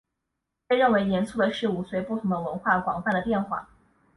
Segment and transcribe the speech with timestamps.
[0.65, 3.69] 被认为严肃的事物随不同的文化广泛地变化。